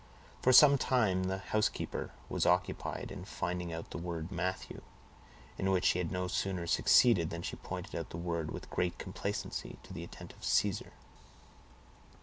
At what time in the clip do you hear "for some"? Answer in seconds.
0.41-0.79